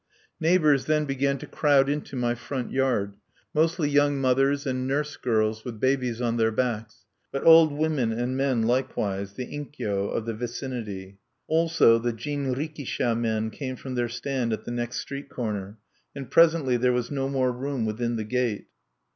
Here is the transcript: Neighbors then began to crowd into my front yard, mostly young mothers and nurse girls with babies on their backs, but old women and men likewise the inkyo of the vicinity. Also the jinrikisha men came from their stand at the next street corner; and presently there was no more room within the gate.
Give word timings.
Neighbors 0.39 0.85
then 0.85 1.05
began 1.05 1.37
to 1.37 1.45
crowd 1.45 1.87
into 1.87 2.15
my 2.15 2.33
front 2.33 2.71
yard, 2.71 3.13
mostly 3.53 3.87
young 3.87 4.19
mothers 4.19 4.65
and 4.65 4.87
nurse 4.87 5.15
girls 5.15 5.63
with 5.63 5.79
babies 5.79 6.19
on 6.19 6.37
their 6.37 6.49
backs, 6.51 7.05
but 7.31 7.43
old 7.43 7.71
women 7.71 8.11
and 8.11 8.35
men 8.35 8.63
likewise 8.63 9.33
the 9.33 9.45
inkyo 9.45 10.11
of 10.11 10.25
the 10.25 10.33
vicinity. 10.33 11.19
Also 11.47 11.99
the 11.99 12.13
jinrikisha 12.13 13.15
men 13.15 13.51
came 13.51 13.75
from 13.75 13.93
their 13.93 14.09
stand 14.09 14.51
at 14.51 14.65
the 14.65 14.71
next 14.71 14.97
street 15.01 15.29
corner; 15.29 15.77
and 16.15 16.31
presently 16.31 16.77
there 16.77 16.91
was 16.93 17.11
no 17.11 17.29
more 17.29 17.51
room 17.51 17.85
within 17.85 18.15
the 18.15 18.23
gate. 18.23 18.69